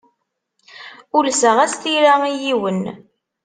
[1.17, 2.81] Ulseɣ-as tira i yiwen.